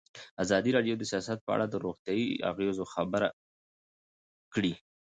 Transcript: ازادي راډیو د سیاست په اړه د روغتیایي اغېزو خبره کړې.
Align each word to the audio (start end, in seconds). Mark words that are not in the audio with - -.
ازادي 0.43 0.71
راډیو 0.77 0.95
د 0.97 1.03
سیاست 1.11 1.39
په 1.43 1.51
اړه 1.55 1.65
د 1.69 1.75
روغتیایي 1.85 2.27
اغېزو 2.51 2.83
خبره 2.93 3.29
کړې. 4.53 4.73